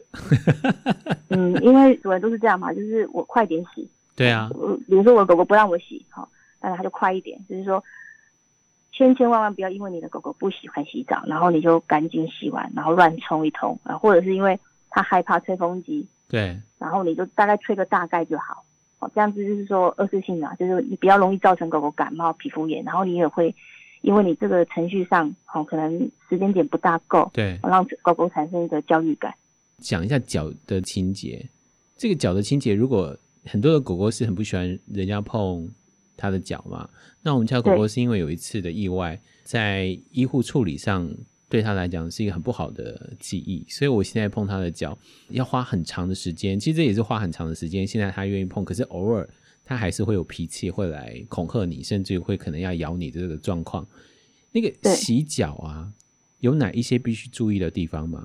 [1.30, 4.50] 嗯，因为主人都是这样嘛，就是我快点洗，对啊，
[4.86, 6.28] 比如说我的狗狗不让我洗，好，
[6.60, 7.82] 那它就快一点，就是说
[9.00, 14.60] 千千万万不要因为你的狗狗不喜欢洗澡，然后你就赶紧洗完，然后乱冲一通啊，或者是因为
[14.90, 16.06] 它害怕吹风机。
[16.28, 18.62] 对，然后你就大概吹个大概就好，
[18.98, 23.54] 哦，这样子就是说二次性啊，就是你比较容易造成狗狗感冒、皮肤炎，然后你也会
[24.02, 29.32] 因为你这个程序上，哦，可能时间点不大够，对，让狗狗产生一个焦虑感。
[29.78, 31.48] 讲一下脚的清洁，
[31.96, 35.66] 这个脚的清洁，如果很多的狗狗是很不喜欢人家碰
[36.20, 36.88] 它的脚嘛，
[37.22, 41.10] 那我们家狗狗是因为有一次的意外，在医护处理上。
[41.50, 44.96] 对他来讲是一个很不好的记忆，所以我现在碰他的脚
[45.30, 46.56] 要花很长的时间。
[46.56, 47.84] 其实这也是花很长的时间。
[47.84, 49.28] 现在他愿意碰，可是偶尔
[49.64, 53.84] 他还是会有脾气，会来恐吓你，甚至会可能要咬你的这个状况。
[54.52, 55.90] 那个洗脚啊，
[56.38, 58.24] 有哪一些必须注意的地方吗？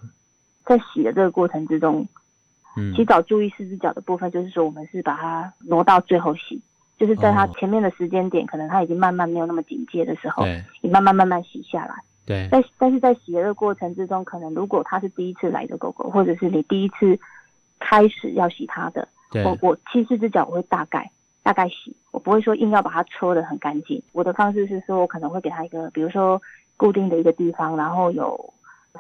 [0.64, 2.08] 在洗的这个过程之中，
[2.78, 6.62] 嗯，洗澡注意四只脚的部分，就是说我们是把它挪到最后洗，
[6.98, 10.44] 就是在他前面的时间点，哦，可能他已经慢慢没有那么警戒的时候，
[10.82, 11.96] 你慢慢慢慢洗下来。
[12.26, 12.48] 对。
[12.52, 17.20] 但但是在洗的过程之中，可能如果它是第一次来的狗狗，或者是你第一次
[17.80, 19.08] 开始要洗它的，
[19.44, 21.12] 我我其实只脚我会大概
[21.44, 24.02] 大概洗，我不会说硬要把它搓得很干净。
[24.12, 26.42] 我的方式是说，我可能会给它一个，比如说
[26.78, 28.54] 固定的一个地方，然后有。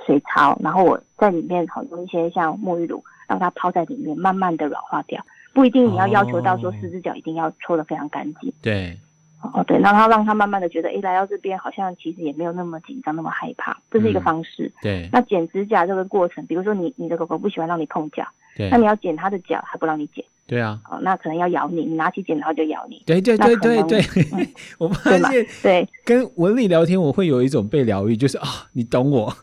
[0.05, 5.25] 水槽，然后我在里面好用一些像沐浴乳，让它泡在里面，慢慢的软化掉。
[5.55, 8.53] 不一定你要要求到说四只脚一定要搓得非常干净。
[8.61, 8.95] 对，
[9.41, 14.65] 哦对，然后让他慢慢的觉得，哎，来到这边好像其实也没有那么紧张，那么害怕，这是一个方式。
[14.65, 15.09] 嗯、对。
[15.13, 20.23] 那剪指甲这个过程，比如说你你的狗狗不喜欢让你碰脚，对，那你要剪它的脚，还不让你剪。
[20.45, 23.01] 对啊，哦，那可能要咬你，你拿起剪刀就咬你。
[23.05, 23.99] 对对对对对，
[24.33, 24.45] 嗯、
[24.77, 29.33] 我发现对，对跟文丽聊天，我会有一种被疗愈，就是啊，你懂我。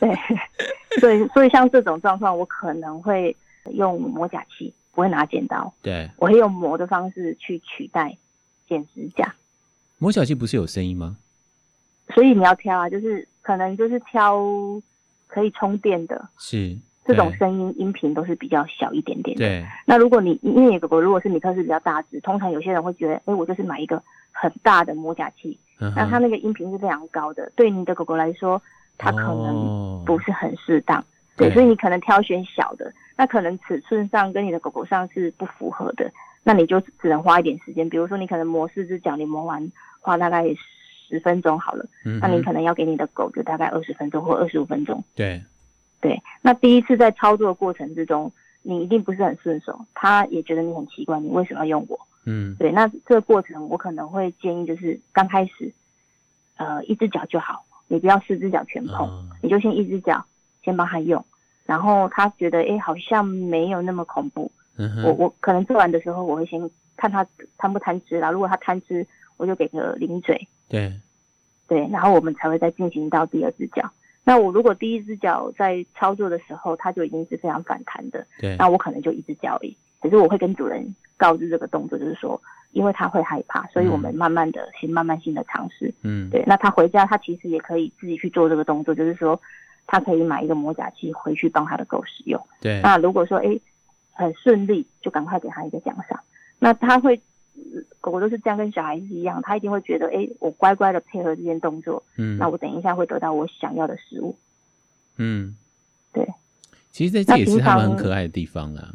[0.00, 0.10] 对，
[1.00, 3.34] 所以所以像这种状况，我可能会
[3.72, 5.72] 用磨甲器，不会拿剪刀。
[5.80, 8.18] 对，我会用磨的方式去取代
[8.66, 9.32] 剪指甲。
[9.98, 11.16] 磨甲器不是有声音吗？
[12.12, 14.36] 所以你要挑啊，就是可能就是挑
[15.28, 16.28] 可以充电的。
[16.36, 16.76] 是。
[17.04, 19.44] 这种声音音频都是比较小一点点的。
[19.44, 19.64] 对。
[19.86, 28.60] 那如果你因为你狗狗如果是米克斯比较大只，通常有些人会觉得，哎，我就是买一个很大的磨甲器，那、嗯、它那个音频是非常高的，对你的狗狗来说，
[28.98, 31.00] 它可能不是很适当。
[31.00, 31.04] 哦、
[31.36, 36.10] 对，所以你可能挑选小的，那可能尺寸上跟你的狗狗上是不符合的，
[36.42, 37.90] 那你就只能花一点时间。
[37.90, 40.46] 比如说你可能磨四只脚，你磨完花大概
[41.08, 45.04] 十分钟好了，嗯，那你可能要给你的狗就大概二十分钟或二十五分钟。
[45.14, 45.42] 对。
[46.00, 48.30] 对，那第一次在操作的过程之中，
[48.62, 51.98] 你一定不是很顺手，他也觉得你很奇怪，你为什么要用我？
[52.24, 55.72] 嗯，对，那这个过程我可能会建议就是刚开始，
[56.56, 60.24] 呃，一只脚就好，你不要四只脚全碰，哦，你就先一只脚
[60.62, 61.24] 先帮他用，
[61.68, 66.58] 然后他觉得哎好像没有那么恐怖，嗯，我我可能做完的时候我会先
[66.96, 67.26] 看他
[67.58, 70.90] 贪不贪吃啦，如果他贪吃，我就给个零嘴，对，
[71.66, 73.92] 对，然后我们才会再进行到第二只脚。
[74.24, 79.76] 那我如果第一只脚在操作的时候，它就已经是非常反弹的，对，那我可能就一只脚而已。
[80.00, 85.92] 可是我会跟主人告知这个动作，就是说，因为他会害怕，所以我们慢慢的、先、嗯、慢慢性的尝试。
[86.02, 86.42] 嗯，对。
[86.46, 89.40] 那他回家，他其实也可以自己去做这个动作，就是说，
[89.88, 92.40] 他可以买一个磨甲器回去帮他的狗使用。
[92.60, 92.80] 对。
[92.82, 93.58] 那如果说，哎，
[94.12, 96.20] 很顺利，就赶快给他一个奖赏。
[96.60, 97.20] 那他会。
[98.00, 104.38] 狗狗都是这样，跟小孩子一样，他一定会觉得，哎、欸，我乖乖的配合这件动作，嗯，那我等一下会得到我想要的食物，
[105.16, 105.56] 嗯，
[106.12, 106.24] 对。
[106.92, 108.94] 其实在这也是他们很可爱的地方啦。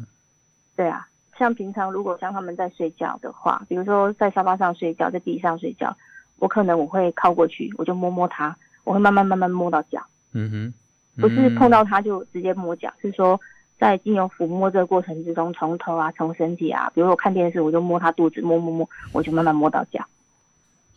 [0.78, 1.06] 对啊，
[1.38, 5.96] 像平常如果像他们在睡觉的话，比如说在沙发上睡觉，在地上睡觉，
[6.38, 10.02] 我可能我会靠过去，我就摸摸它，我会慢慢慢慢摸到脚，
[10.32, 10.74] 嗯哼，嗯
[11.16, 13.40] 不是碰到它就直接摸脚，是说。
[13.80, 20.08] 在进油抚摸这个过程之中，从头啊，从身体啊，比如我看电视，我就摸他肚子，摸摸摸，我就慢慢摸到脚。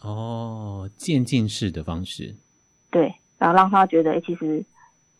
[0.02, 2.36] 哦，渐进式的方式。
[2.88, 4.64] 对，然后让他觉得，哎，其实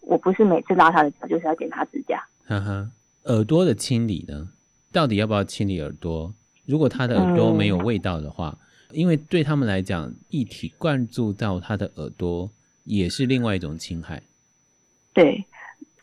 [0.00, 2.22] 我不是每次拉他的脚就是要剪他指甲。
[2.44, 2.88] 哈哈，
[3.24, 4.50] 耳朵的清理呢，
[4.92, 6.32] 到底要不要清理耳朵？
[6.66, 8.56] 如果他的耳朵没有味道的话，
[8.90, 12.48] 嗯、因为对他们来讲，液体灌注到他的耳朵
[12.84, 14.22] 也是另外一种侵害。
[15.16, 15.44] 对。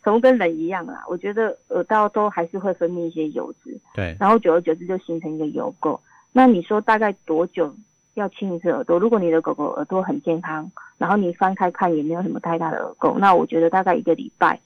[0.04, 5.98] 宠物跟人一样啦，我觉得耳道都还是会分泌一些油脂，对，然后久而久之就形成一个油垢。
[6.34, 7.74] 那你说大概多久
[8.16, 9.00] 要清一次耳朵？
[9.00, 14.60] 如果你的狗狗耳朵很健康，然后你翻开看也没有什么太大的耳垢，那我觉得大概一个礼拜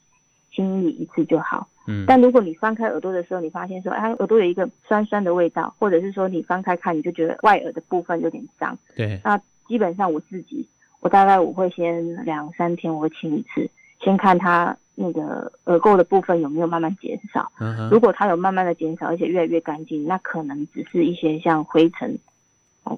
[0.51, 1.67] 清理一次就好。
[1.86, 10.67] 嗯，但如果你翻开耳朵的时候，你发现说，哎，耳朵有一个酸酸的味道，或者是说你翻开看你就觉得外耳的部分有点脏，对，那基本上我自己，
[10.99, 13.69] 我大概我会先两三天我会清一次，
[14.01, 14.77] 先看他。
[14.99, 17.51] 那个耳垢的部分有没有慢慢减少？
[17.60, 22.17] 嗯，如果它有慢慢的减少，而且越来越干净，那可能只是一些像灰尘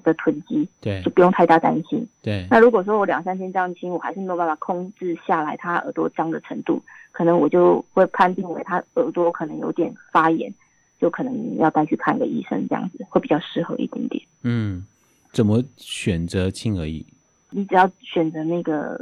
[0.02, 2.08] 的囤积，对，就不用太大担心。
[2.22, 2.46] 对。
[2.50, 6.82] 那如果说我两三天这样清，我还是没有办法控制下来他耳朵脏的程度，
[7.12, 10.50] 可能我就会判定为他耳朵可能有点发炎，
[10.98, 14.24] 就可能要带去看个医生，这样子会比较适合一点点。
[14.42, 14.86] 嗯，
[15.32, 17.04] 怎么选择清而已？
[17.50, 18.98] 你只要选择那个。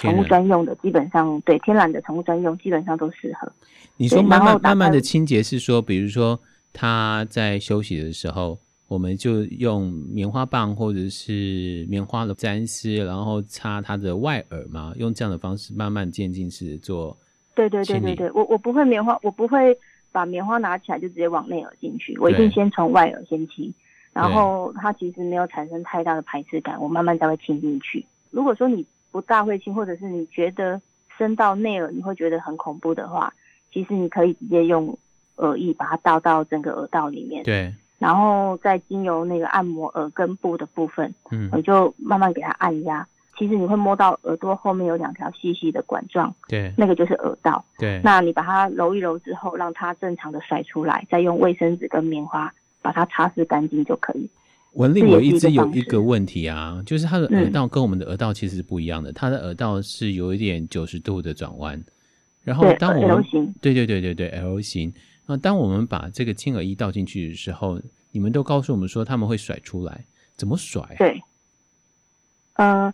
[0.00, 3.50] 宠物专用的基本上对天然的宠物专用基本上都适合。
[3.96, 6.40] 你说慢慢慢慢的清洁是说，比如说
[6.72, 8.58] 它在休息的时候，
[8.88, 17.16] 我们就用棉花棒或者是棉花的沾湿，然后擦它的外耳嘛，用这样的方式慢慢渐进式做。
[17.54, 19.76] 对对对对对，我我不会棉花，我不会
[20.12, 23.72] 把棉花拿起来就直接往内耳进去，我一定先从外耳先清，
[24.12, 28.06] 然后它其实没有产生太大的排斥感，我慢慢才会清进去。
[28.30, 30.80] 如果说你不大会清，或者是你觉得
[31.18, 33.32] 伸到内耳你会觉得很恐怖的话，
[33.72, 34.96] 其实你可以直接用
[35.36, 43.06] 耳翼把它倒到整个耳道里面，对，然后再经由那个按摩耳根部的部分，嗯，我就慢慢给它按压。
[43.38, 47.64] 其实你会摸到耳朵后面有两条细细的管状，对，那个就是耳道。
[47.78, 54.28] 对，那你把它揉一揉之后，让它正常的甩出来，再用卫生纸跟棉花把它擦拭干净就可以。
[54.72, 61.82] 文丽，我一直有一个问题啊，就是他的耳道跟我们的耳道其实是不一样的，他的耳道是有一点九十度的转弯，
[62.42, 63.24] 然后当我们，
[63.60, 64.92] 对对对对对 L 型，
[65.26, 67.80] 那当我们把这个轻耳翼倒进去的时候，
[68.12, 70.04] 你们都告诉我们说他们会甩出来，
[70.36, 70.94] 怎么甩？
[70.98, 71.22] 对，
[72.54, 72.92] 呃。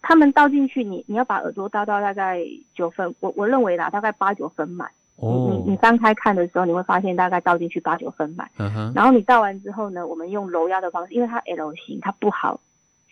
[0.00, 2.38] 他们倒进去，你你要把耳朵倒到大概
[2.72, 4.90] 九分，我我认为啦，大概八九分满。
[5.18, 5.62] 哦。
[5.64, 8.50] 你你翻开看的时候，你会发现大概倒进去八九分满。
[8.56, 8.92] 嗯哼。
[8.94, 12.60] 然后你倒完之后呢，我们用揉压的方式，因为它 L 型，它不好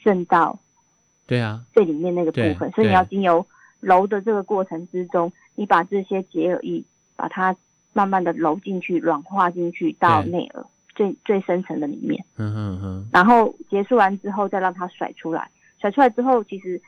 [0.03, 0.59] 渗到。
[1.27, 1.63] 对啊。
[1.73, 3.47] 最里面那个部分，所以你要经由
[3.81, 6.83] 揉的这个过程之中，你把这些结耳液
[7.17, 7.55] 把它
[7.93, 10.65] 慢慢的揉进去，软化进去到内耳
[10.95, 12.25] 最最深层的里面。
[12.37, 13.09] 嗯哼哼。
[13.13, 15.51] 然后结束完之后，再让它甩出来。
[15.79, 16.81] 甩出来之后，其实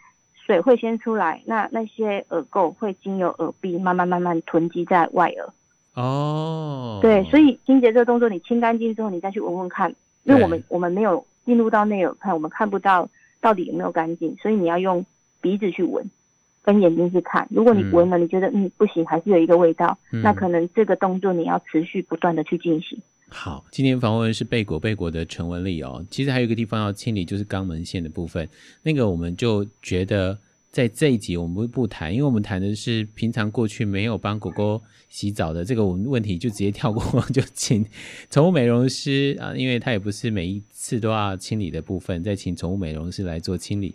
[0.49, 5.53] 水会先出来，那那些耳垢会经由耳壁慢慢慢慢囤积在外耳。
[5.93, 13.11] 哦，对，所以清洁这个动作，你清干净之后，你再去闻闻看，因为我们我们没有进入到内耳看，我们看不到
[13.43, 15.05] 到底有没有干净，所以你要用
[15.43, 16.11] 鼻子去闻，
[16.63, 17.47] 跟眼睛去看。
[17.51, 22.99] 如果你闻了，你觉得嗯，嗯不行，还是有一个味道，嗯，那可能这个动作你要持续不断的去进行。
[23.31, 26.05] 好，今天访问的是贝果贝果的陈文丽哦。
[26.11, 28.49] 其实还有一个地方要清理，就是肛门腺的部分。
[28.83, 30.39] 那个我们就觉得
[30.71, 37.85] 在这一集我们不不谈，因为我们谈的是平常过去没有帮狗狗洗澡的这个问题，就直接跳过，就请
[38.31, 43.95] 宠物美容师啊，因为他也不是每一次都要清理的部分，再请宠物美容师来做清理。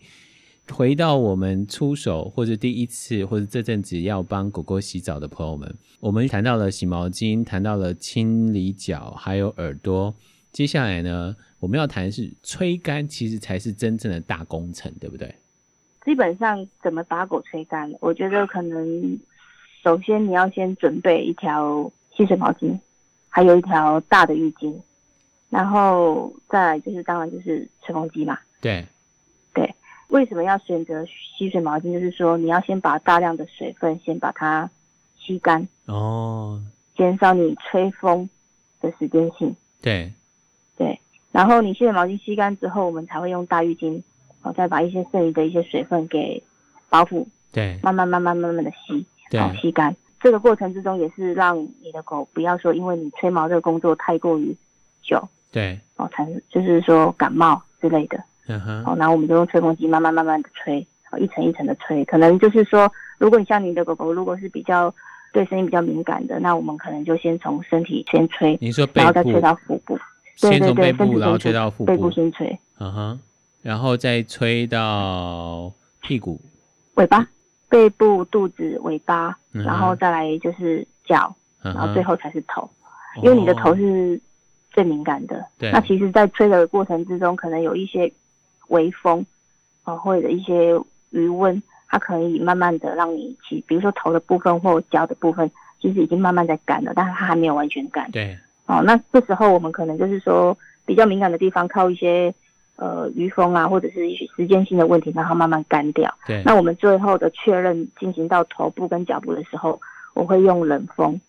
[0.71, 10.15] 回到我们出手或者第一次或者这阵子要帮狗狗洗澡的朋友们，我们谈到了洗毛巾，谈到了清理脚，还有耳朵。
[10.51, 15.35] 接下来呢，我们要谈的是吹干，其实才是真正的大工程，对不对？
[16.05, 19.19] 基本上怎么把狗吹干，我觉得可能
[19.83, 22.79] 首先你要先准备一条吸水毛巾，
[23.27, 24.73] 还有一条大的浴巾，
[25.49, 28.39] 然后再来就是当然就是吹风机嘛。
[28.61, 28.87] 对
[29.53, 29.75] 对。
[30.13, 31.91] 为什么要选择吸水毛巾？
[31.91, 34.69] 就是说，你要先把大量的水分先把它
[35.17, 36.61] 吸干哦，
[36.95, 38.29] 减少你吹风
[38.79, 39.55] 的时间性。
[39.81, 40.13] 对，
[40.77, 40.99] 对。
[41.31, 44.03] 然后你吸水毛巾吸干之后，我们才会用大浴巾，
[44.43, 46.43] 哦，再把一些剩余的一些水分给
[46.89, 47.25] 包覆。
[47.51, 49.95] 对，慢慢慢慢慢慢的吸，对吸干。
[50.21, 54.55] 这个过程之中也是让你的狗不要说，因为你吹毛这个工作太过于
[55.01, 58.23] 久，对，哦，产生就是说感冒之类的。
[58.47, 62.03] 嗯哼，好，然后我们就用吹风机慢慢慢慢的吹，好，一层一层的吹。
[62.05, 64.93] 可能就是说，如果你像你的狗狗，如果是比较
[65.31, 69.97] 对声音比较敏感的，那我们可能就先从身体先吹，你说背部，然后再吹到腹部，
[70.35, 73.19] 先从背部，对对对，然后吹到腹部，背部先吹，嗯哼，
[73.61, 76.41] 然后再吹到屁股、
[76.95, 77.25] 尾巴、
[77.69, 82.69] 背部、肚子、尾巴，然后再来就是脚，然后最后才是头，
[83.23, 84.19] 因为你的头是
[84.71, 85.45] 最敏感的。
[85.57, 88.11] 对，那其实，在吹的过程之中，可能有一些。
[88.73, 89.25] 微风
[89.83, 90.73] 啊，或者一些
[91.11, 98.09] 余温，它可以慢慢的让你起，比如说头的部分或脚的部分，其实已经慢慢在干了，但是它还没有完全干。
[98.11, 102.33] 对，哦，那这时候我们可能就是说比较敏感的地方，靠一些
[102.77, 106.11] 呃余风啊，或者是一些时间性的问题，让它慢慢干掉。
[106.25, 109.79] 对，那我们最后的确认进行到头部跟脚部的时候，
[110.15, 111.19] 我会用冷风。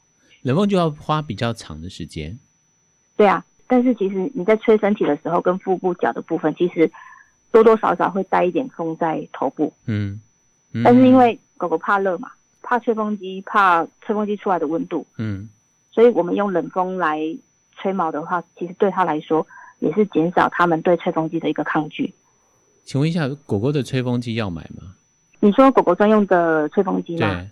[0.42, 2.38] 冷风就要花比较长的时间。
[3.16, 6.90] 对啊，但是其实你在吹身体的时候，跟腹部、脚的部分，其实。
[7.55, 10.21] 多多少少会带一点风在头部，嗯，
[10.73, 15.49] 嗯，但是因为狗狗怕热嘛，怕吹风机，怕吹风机出来的温度，嗯，
[15.93, 17.21] 所以我们用冷风来
[17.77, 19.47] 吹毛的话，其实对它来说
[19.79, 22.12] 也是减少它们对吹风机的一个抗拒。
[22.83, 24.97] 请问一下，狗狗的吹风机要买吗？
[25.38, 27.33] 你说狗狗专用的吹风机吗？
[27.33, 27.49] 对。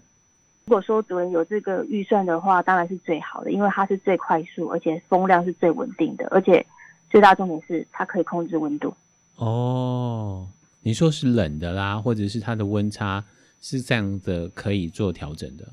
[0.65, 6.67] 如果说主人有这个预算的话，当然是最好的，因为它是最快速，而且风量是最稳定的，而且
[7.09, 8.93] 最大重点是它可以控制温度。
[9.37, 10.49] 哦，
[10.83, 13.25] 你说是冷的啦，或者是它的温差
[13.61, 15.69] 是这样的，可以做调整的，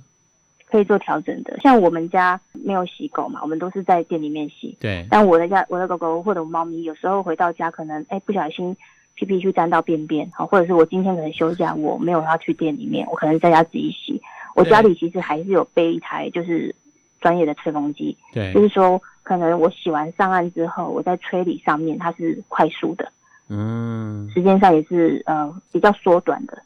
[0.65, 1.59] 可以做调整的。
[1.61, 4.75] 像我们家没有洗狗嘛，我们都是在店里面洗。
[4.79, 5.05] 对。
[5.09, 8.75] 但我的家，我的狗狗或者猫咪，有时候回到家可能哎不小心
[9.15, 14.21] 屁屁去沾到便便，好，或者是我今天可能休假，我没有要去店里面，我可能在家自己洗。
[14.55, 16.75] 我家里其实还是有备一台就是
[17.21, 23.11] 专业的吹风机，对，就是说可能我洗完上岸之后，我在吹理上面它是快速的，
[23.49, 26.57] 嗯，时间上也是呃比较缩短的。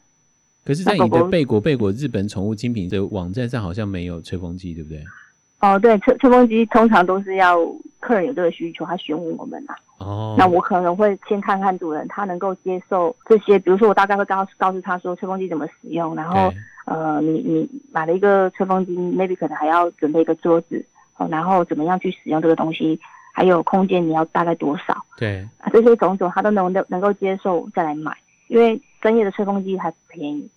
[0.64, 5.02] 可是，在你的贝果贝果日本宠物精品的网站上，好像没有吹风机，对不对？
[5.60, 7.58] 哦，对，吹吹风机通常都是要
[8.00, 9.74] 客人有这个需求，他询问我们啊。
[9.98, 16.52] 哦，那我可能会先看看主人他能够接受这些，比如说我大概会告告诉他说吹风机怎么使用，然后
[16.86, 20.84] 呃，你你买了一个吹风机，maybe 可能还要准备一个桌子，
[21.16, 22.98] 哦，然后怎么样去使用这个东西，
[23.36, 25.04] 还有空间你要大概多少？
[25.16, 28.16] 对，啊，这些种种他都能能能够接受再来买，
[28.46, 30.48] 因为专业的吹风机还不便宜。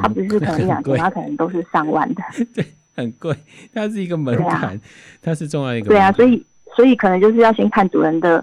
[0.00, 2.22] 它不是可能 一两千，它可能都是上万的。
[2.54, 2.64] 对，
[2.96, 3.36] 很贵，
[3.74, 4.80] 它是一个门槛，啊、
[5.20, 5.88] 它是重要一个。
[5.88, 8.42] 对啊，所以所以可能就是要先看主人的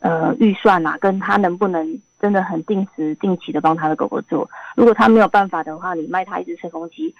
[0.00, 4.48] 呃预算啊，跟他能不能真的很定时定期的帮他的狗狗做。
[4.76, 7.12] 如果他没有办法的话，你卖他一只吹风机，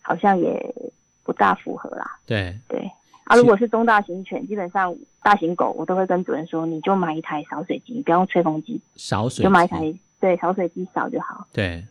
[0.00, 0.74] 好像也
[1.24, 2.18] 不大符合啦。
[2.24, 2.88] 对对
[3.28, 11.46] 啊，如果是中大型犬，基本上大型狗，我都会跟主人说，你就买一台扫水机，你不要用吹风机，扫水就买一台对扫水机扫就好。
[11.52, 11.86] 对。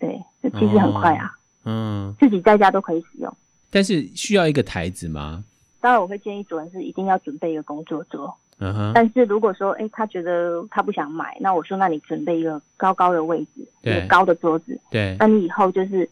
[0.00, 1.26] 对，这其实很快啊，
[1.64, 3.36] 哦、嗯，自己在家都可以使用。
[3.68, 5.44] 但是需要一个台子吗？
[5.80, 8.32] 当然，我会建议主人是一定要准备一个工作桌。
[8.58, 8.92] 嗯哼。
[8.94, 14.80] 但是如果说，哎，他觉得他不想买，那我说，那你准备一个高高的位置，一个高的桌子。
[14.88, 15.16] 对。
[15.18, 16.08] 那你以后就是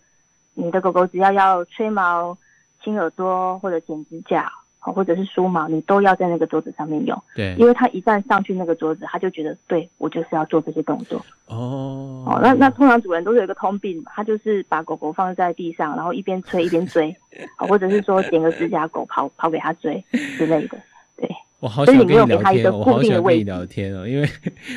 [0.54, 2.36] 你的狗狗只要要吹毛、
[2.86, 4.50] 清耳朵或者剪指甲。
[4.94, 7.22] 或者是梳毛，你都要在那个桌子上面用。
[7.34, 11.18] 对，因为他一旦上去那个桌子，他就觉得对我就是要做这些动作。
[11.46, 17.12] 哦哦，那那通常主人都是有一个通病，他就是把狗狗放在地上，然后一边吹一边追，
[17.56, 20.04] 或者是说剪个指甲，狗跑跑给他追
[20.38, 20.78] 之类的。
[21.16, 21.28] 对，
[21.58, 24.28] 我好想跟你聊天，我好想跟你聊天哦，因为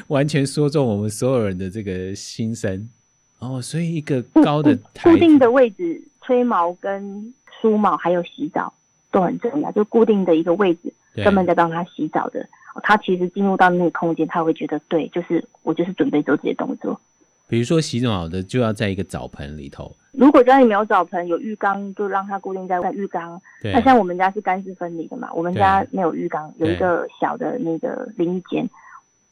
[0.08, 2.90] 完全说中我们所有人的这个心声。
[3.38, 8.72] 哦，所以一个高的固定的位置吹毛跟梳毛还有洗澡。
[9.12, 12.48] 都很重要，就固定的一个位置，专门在帮他洗澡的。
[12.84, 17.02] 他其实进入到那个空间，他会觉得对，就是我就是准备做这些动作。
[17.48, 19.92] 比如说洗澡的就要在一个澡盆里头。
[20.12, 23.42] 如果家里没有澡盆，有浴缸，就让它固定在在浴缸。
[23.64, 28.70] 那像我们家是干湿分离的嘛，我们家没有浴缸，有一个小的那个淋浴间，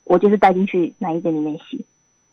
[0.06, 1.86] 我就是带进去那一间里面洗。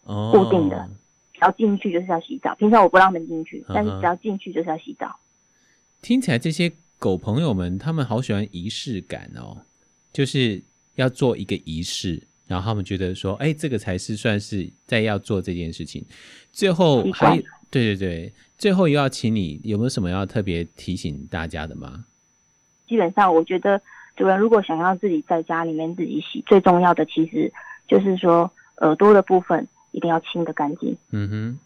[0.05, 0.89] 哦，固定的，
[1.35, 2.55] 只要进去就是要洗澡。
[2.55, 5.15] 平常我不让他们进去，但是只要进去就是要洗澡。
[6.01, 6.73] 听起来这些。
[6.97, 9.59] 狗朋友们，他们好喜欢仪式感哦，
[10.11, 10.63] 就是
[10.95, 16.03] 要做一个仪式，然后他们觉得说，哎，这个才是算是在要做这件事情。
[16.51, 17.37] 最后还
[17.69, 22.07] 对对对，最后又要请你，有没有什么要特别提醒大家的吗？
[22.89, 23.83] 基本上，我觉得
[24.17, 27.53] 主人如果想要自己在家里面自己洗，最重要的其实
[27.87, 30.97] 就是说耳朵的部分一定要清的干净。
[31.11, 31.59] 嗯哼。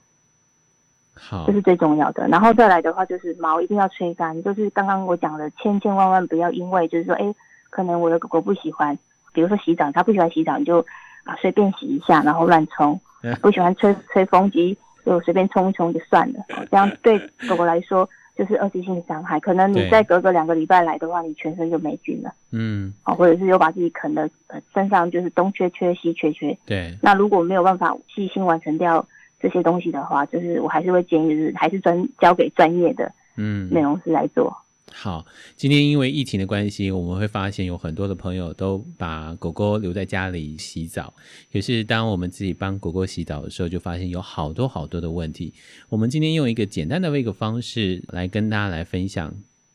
[1.20, 2.29] 好，这是最重要的。
[2.29, 4.41] 然后再来的话，就是毛一定要吹干。
[4.45, 7.35] 就是刚刚我讲的，千千万万不要因为就是说，哎，
[7.70, 8.97] 可能我的狗狗不喜欢，
[9.33, 10.79] 比如说洗澡，它不喜欢洗澡，你就
[11.24, 13.01] 啊随便洗一下，然后乱冲。
[13.43, 16.39] 不喜欢吹吹风机，就随便冲一冲就算了。
[16.70, 17.18] 这样对
[17.49, 18.09] 狗狗来说
[18.39, 19.39] 就是二次性伤害。
[19.41, 22.32] 可能你再隔个两个礼拜来的话，你全身就没菌了。
[22.53, 26.57] 嗯，好，或者是又把自己啃的呃身上就是东缺缺西缺缺。
[26.64, 26.97] 对。
[27.03, 29.05] 那如果没有办法细心完成掉。
[29.41, 34.53] 这些东西的话，就是我还是会建议，就是还是专交给专业的嗯美容师来做。
[34.93, 35.24] 好，
[35.55, 41.14] 今天因为疫情的关系，我们会发现有很多的朋友都把狗狗留在家里洗澡。
[41.53, 45.55] 可是当我们自己帮狗狗洗澡的时候，就发现有好多好多的问题。
[45.89, 49.34] 我们今天用一个简单的一个方式来跟大家来分享。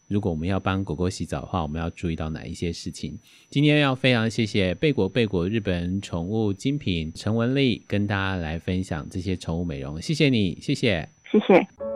[0.09, 3.17] 如果我们要帮狗狗洗澡的话，我们要注意到哪一些事情？
[3.49, 11.92] 今天要非常谢谢贝果贝果日本宠物精品陈文丽跟大家来分享这些宠物美容，谢谢你，谢谢，谢谢。